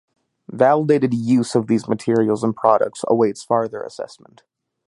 [0.51, 4.41] Validated use of these materials and products awaits further assessment.